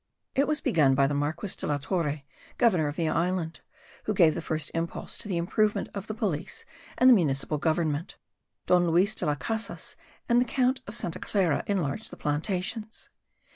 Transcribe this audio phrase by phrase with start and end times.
[0.33, 2.23] It was begun by the Marquis de la Torre,
[2.57, 3.59] governor of the island,
[4.05, 6.65] who gave the first impulse to the improvement of the police
[6.97, 8.15] and the municipal government.
[8.65, 9.95] Don Luis de las Casas
[10.27, 13.09] and the Count de Santa Clara enlarged the plantations.